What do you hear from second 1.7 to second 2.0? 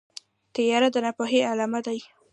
ده.